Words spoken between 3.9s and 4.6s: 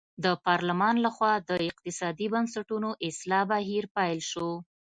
پیل شو.